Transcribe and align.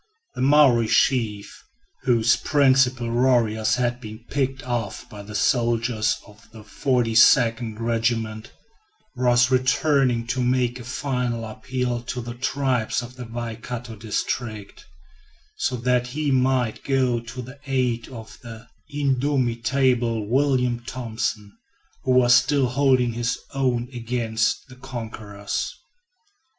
The 0.33 0.41
Maori 0.41 0.87
chief, 0.87 1.63
whose 2.01 2.35
principal 2.35 3.11
warriors 3.11 3.75
had 3.75 4.01
been 4.01 4.25
picked 4.31 4.63
off 4.63 5.07
by 5.11 5.21
the 5.21 5.35
soldiers 5.35 6.19
of 6.25 6.49
the 6.51 6.63
42nd 6.63 7.79
Regiment, 7.79 8.51
was 9.15 9.51
returning 9.51 10.25
to 10.25 10.41
make 10.43 10.79
a 10.79 10.83
final 10.83 11.45
appeal 11.45 12.01
to 12.01 12.19
the 12.19 12.33
tribes 12.33 13.03
of 13.03 13.15
the 13.15 13.25
Waikato 13.25 13.95
district, 13.95 14.87
so 15.55 15.75
that 15.75 16.07
he 16.07 16.31
might 16.31 16.83
go 16.83 17.19
to 17.19 17.41
the 17.43 17.59
aid 17.67 18.07
of 18.09 18.39
the 18.41 18.67
indomitable 18.89 20.27
William 20.27 20.79
Thompson, 20.79 21.55
who 22.05 22.13
was 22.13 22.33
still 22.33 22.65
holding 22.69 23.13
his 23.13 23.37
own 23.53 23.87
against 23.93 24.67
the 24.67 24.77
conquerors. 24.77 25.71